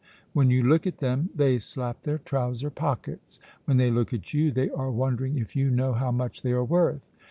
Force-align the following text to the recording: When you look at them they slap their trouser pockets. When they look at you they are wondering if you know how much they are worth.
When 0.33 0.49
you 0.49 0.63
look 0.63 0.87
at 0.87 0.97
them 0.97 1.29
they 1.35 1.59
slap 1.59 2.01
their 2.01 2.17
trouser 2.17 2.71
pockets. 2.71 3.39
When 3.65 3.77
they 3.77 3.91
look 3.91 4.11
at 4.15 4.33
you 4.33 4.49
they 4.49 4.71
are 4.71 4.89
wondering 4.89 5.37
if 5.37 5.55
you 5.55 5.69
know 5.69 5.93
how 5.93 6.09
much 6.11 6.41
they 6.41 6.53
are 6.53 6.63
worth. 6.65 7.07